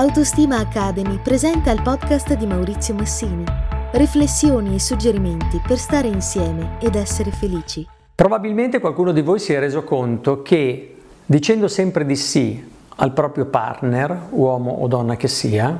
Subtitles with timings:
[0.00, 3.44] Autostima Academy presenta il podcast di Maurizio Massini.
[3.92, 7.86] Riflessioni e suggerimenti per stare insieme ed essere felici.
[8.14, 12.66] Probabilmente qualcuno di voi si è reso conto che dicendo sempre di sì
[12.96, 15.78] al proprio partner, uomo o donna che sia,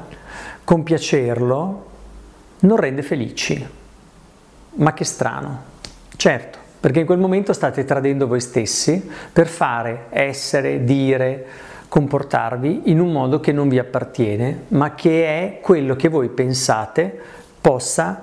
[0.64, 1.86] compiacerlo
[2.58, 3.66] non rende felici.
[4.74, 5.62] Ma che strano.
[6.14, 9.02] Certo, perché in quel momento state tradendo voi stessi
[9.32, 15.58] per fare, essere, dire, comportarvi in un modo che non vi appartiene, ma che è
[15.60, 17.20] quello che voi pensate
[17.60, 18.22] possa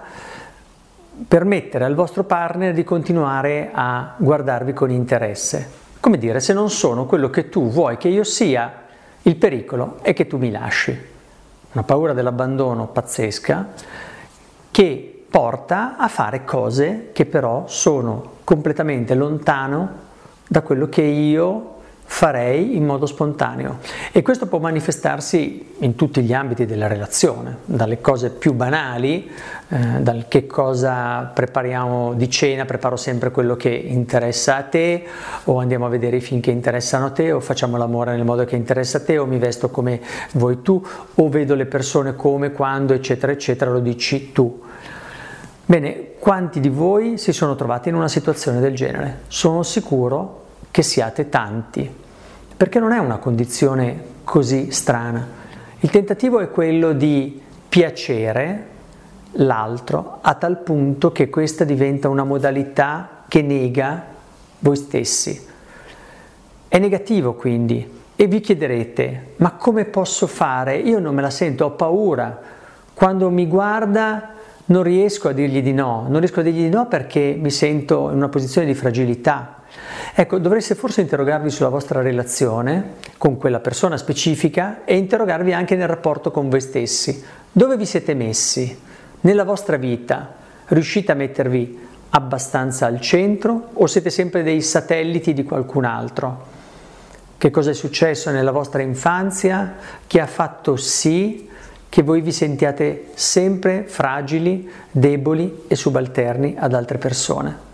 [1.27, 5.69] permettere al vostro partner di continuare a guardarvi con interesse.
[5.99, 8.71] Come dire, se non sono quello che tu vuoi che io sia,
[9.23, 10.97] il pericolo è che tu mi lasci.
[11.73, 13.67] Una paura dell'abbandono pazzesca
[14.71, 20.05] che porta a fare cose che però sono completamente lontano
[20.47, 21.75] da quello che io
[22.09, 23.79] farei in modo spontaneo
[24.13, 29.29] e questo può manifestarsi in tutti gli ambiti della relazione, dalle cose più banali,
[29.67, 35.05] eh, dal che cosa prepariamo di cena, preparo sempre quello che interessa a te
[35.43, 38.45] o andiamo a vedere i film che interessano a te o facciamo l'amore nel modo
[38.45, 39.99] che interessa a te o mi vesto come
[40.31, 44.63] vuoi tu o vedo le persone come, quando, eccetera, eccetera, lo dici tu.
[45.65, 49.19] Bene, quanti di voi si sono trovati in una situazione del genere?
[49.27, 50.45] Sono sicuro
[50.77, 51.91] che siate tanti,
[52.55, 55.27] perché non è una condizione così strana.
[55.79, 58.67] Il tentativo è quello di piacere
[59.31, 64.05] l'altro a tal punto che questa diventa una modalità che nega
[64.59, 65.47] voi stessi.
[66.67, 70.77] È negativo quindi e vi chiederete, ma come posso fare?
[70.77, 72.39] Io non me la sento, ho paura.
[72.93, 76.87] Quando mi guarda non riesco a dirgli di no, non riesco a dirgli di no
[76.87, 79.55] perché mi sento in una posizione di fragilità.
[80.19, 85.87] Ecco, dovreste forse interrogarvi sulla vostra relazione con quella persona specifica e interrogarvi anche nel
[85.87, 87.23] rapporto con voi stessi.
[87.51, 88.75] Dove vi siete messi
[89.21, 90.33] nella vostra vita?
[90.69, 96.45] Riuscite a mettervi abbastanza al centro o siete sempre dei satelliti di qualcun altro?
[97.37, 99.75] Che cosa è successo nella vostra infanzia
[100.07, 101.47] che ha fatto sì
[101.87, 107.65] che voi vi sentiate sempre fragili, deboli e subalterni ad altre persone.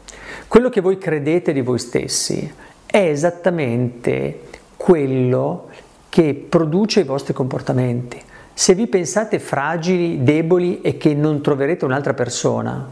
[0.48, 2.52] Quello che voi credete di voi stessi
[2.86, 4.42] è esattamente
[4.78, 5.70] quello
[6.10, 8.22] che produce i vostri comportamenti.
[8.54, 12.88] Se vi pensate fragili, deboli e che non troverete un'altra persona,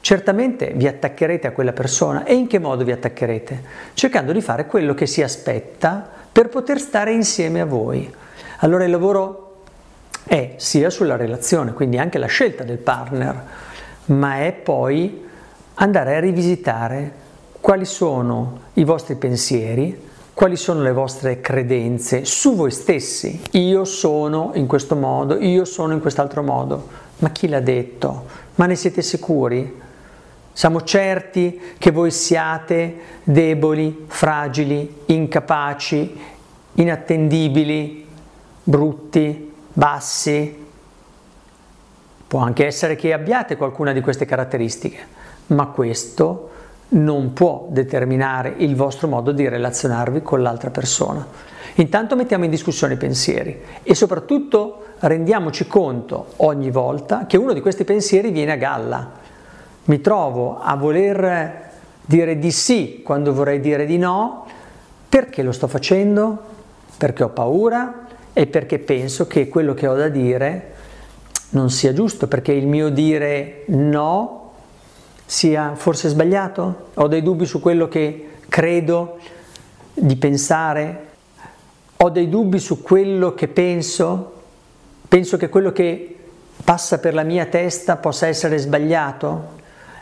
[0.00, 3.62] certamente vi attaccherete a quella persona e in che modo vi attaccherete?
[3.94, 8.12] Cercando di fare quello che si aspetta per poter stare insieme a voi.
[8.58, 9.62] Allora il lavoro
[10.26, 13.42] è sia sulla relazione, quindi anche la scelta del partner,
[14.06, 15.24] ma è poi
[15.76, 17.24] andare a rivisitare
[17.60, 23.40] quali sono i vostri pensieri, quali sono le vostre credenze su voi stessi.
[23.52, 26.88] Io sono in questo modo, io sono in quest'altro modo.
[27.18, 28.26] Ma chi l'ha detto?
[28.56, 29.80] Ma ne siete sicuri?
[30.52, 32.94] Siamo certi che voi siate
[33.24, 36.20] deboli, fragili, incapaci,
[36.74, 38.06] inattendibili,
[38.62, 40.64] brutti, bassi.
[42.26, 45.06] Può anche essere che abbiate qualcuna di queste caratteristiche,
[45.48, 46.50] ma questo
[46.88, 51.26] non può determinare il vostro modo di relazionarvi con l'altra persona.
[51.74, 57.60] Intanto mettiamo in discussione i pensieri e soprattutto rendiamoci conto ogni volta che uno di
[57.60, 59.10] questi pensieri viene a galla.
[59.84, 61.70] Mi trovo a voler
[62.04, 64.46] dire di sì quando vorrei dire di no.
[65.08, 66.54] Perché lo sto facendo?
[66.96, 68.06] Perché ho paura?
[68.38, 70.74] e perché penso che quello che ho da dire
[71.50, 74.35] non sia giusto, perché il mio dire no
[75.26, 76.90] sia forse sbagliato?
[76.94, 79.18] Ho dei dubbi su quello che credo
[79.92, 81.06] di pensare?
[81.96, 84.32] Ho dei dubbi su quello che penso?
[85.08, 86.16] Penso che quello che
[86.64, 89.54] passa per la mia testa possa essere sbagliato?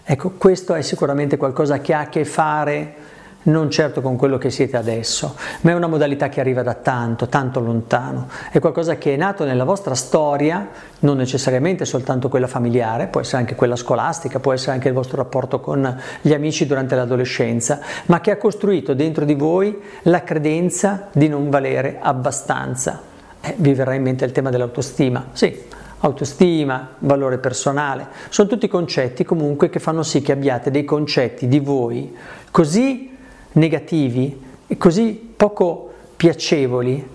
[0.04, 2.94] Ecco, questo è sicuramente qualcosa che ha a che fare
[3.44, 7.26] non certo con quello che siete adesso, ma è una modalità che arriva da tanto,
[7.26, 8.28] tanto lontano.
[8.50, 10.68] È qualcosa che è nato nella vostra storia,
[11.00, 15.16] non necessariamente soltanto quella familiare, può essere anche quella scolastica, può essere anche il vostro
[15.18, 21.08] rapporto con gli amici durante l'adolescenza, ma che ha costruito dentro di voi la credenza
[21.12, 23.00] di non valere abbastanza.
[23.40, 25.26] Eh, vi verrà in mente il tema dell'autostima.
[25.32, 25.64] Sì,
[26.00, 31.60] autostima, valore personale, sono tutti concetti comunque che fanno sì che abbiate dei concetti di
[31.60, 32.14] voi
[32.50, 33.13] così
[33.54, 37.06] negativi e così poco piacevoli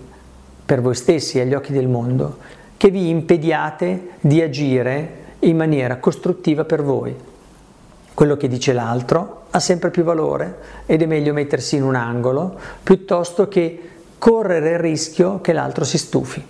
[0.64, 2.38] per voi stessi agli occhi del mondo
[2.76, 7.14] che vi impediate di agire in maniera costruttiva per voi.
[8.14, 12.58] Quello che dice l'altro ha sempre più valore ed è meglio mettersi in un angolo
[12.82, 13.80] piuttosto che
[14.18, 16.44] correre il rischio che l'altro si stufi.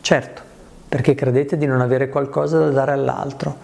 [0.00, 0.42] Certo,
[0.88, 3.56] perché credete di non avere qualcosa da dare all'altro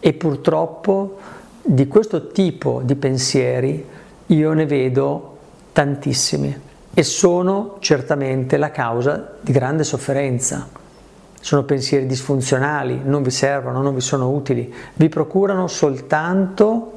[0.00, 1.18] e purtroppo
[1.62, 3.86] di questo tipo di pensieri
[4.26, 5.36] io ne vedo
[5.72, 6.60] tantissimi
[6.94, 10.68] e sono certamente la causa di grande sofferenza.
[11.40, 16.92] Sono pensieri disfunzionali, non vi servono, non vi sono utili, vi procurano soltanto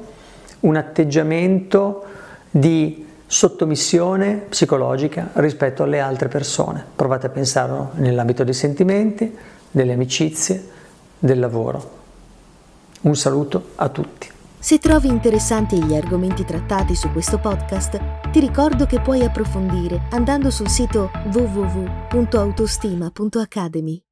[0.60, 2.04] un atteggiamento
[2.50, 6.82] di sottomissione psicologica rispetto alle altre persone.
[6.96, 9.36] Provate a pensarlo nell'ambito dei sentimenti,
[9.70, 10.64] delle amicizie,
[11.18, 11.96] del lavoro.
[13.02, 14.36] Un saluto a tutti.
[14.60, 20.50] Se trovi interessanti gli argomenti trattati su questo podcast, ti ricordo che puoi approfondire andando
[20.50, 24.07] sul sito www.autostima.academy.